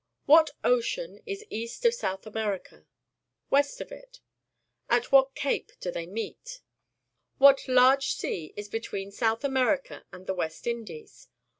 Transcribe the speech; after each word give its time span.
—What 0.25 0.49
ocean 0.63 1.21
is 1.27 1.45
east 1.51 1.85
of 1.85 1.93
South 1.93 2.25
America? 2.25 2.87
West 3.51 3.79
of 3.81 3.91
it? 3.91 4.19
At 4.89 5.11
what 5.11 5.35
cape 5.35 5.73
do 5.79 5.91
they 5.91 6.07
meet? 6.07 6.61
What 7.37 7.67
large 7.67 8.13
sea 8.15 8.51
is 8.57 8.67
between 8.67 9.11
South 9.11 9.43
America 9.43 10.03
and 10.11 10.25
the 10.25 10.33
West 10.33 10.65
Indies? 10.65 11.27